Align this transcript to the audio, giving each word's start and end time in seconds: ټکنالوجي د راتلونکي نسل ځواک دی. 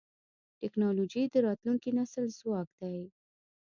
ټکنالوجي 0.59 1.23
د 1.33 1.35
راتلونکي 1.47 1.89
نسل 1.99 2.25
ځواک 2.39 2.69
دی. 2.79 2.97